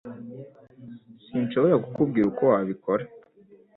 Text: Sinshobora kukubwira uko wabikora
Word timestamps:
Sinshobora 1.25 1.75
kukubwira 1.83 2.25
uko 2.27 2.43
wabikora 2.51 3.03